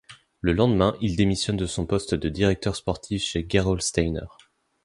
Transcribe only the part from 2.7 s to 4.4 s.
sportif chez Gerolsteiner.